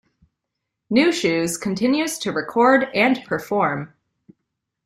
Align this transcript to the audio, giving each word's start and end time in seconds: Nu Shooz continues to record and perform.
Nu 0.89 1.11
Shooz 1.11 1.59
continues 1.59 2.17
to 2.17 2.31
record 2.31 2.87
and 2.95 3.23
perform. 3.23 3.93